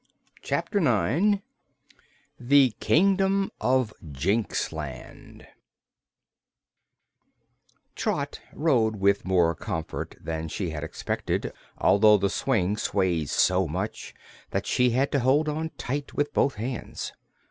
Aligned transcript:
Chapter 0.41 0.79
Nine 0.79 1.43
The 2.39 2.71
Kingdom 2.79 3.51
of 3.71 3.93
Jinxland 4.03 5.45
Trot 7.93 8.41
rode 8.51 8.95
with 8.95 9.25
more 9.25 9.53
comfort 9.53 10.15
than 10.19 10.47
she 10.47 10.71
had 10.71 10.83
expected, 10.83 11.53
although 11.77 12.17
the 12.17 12.31
swing 12.31 12.77
swayed 12.77 13.29
so 13.29 13.67
much 13.67 14.15
that 14.49 14.65
she 14.65 14.89
had 14.89 15.11
to 15.11 15.19
hold 15.19 15.47
on 15.47 15.69
tight 15.77 16.15
with 16.15 16.33
both 16.33 16.55
hands. 16.55 17.13